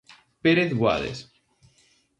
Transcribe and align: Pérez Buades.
Pérez 0.43 0.73
Buades. 0.79 1.19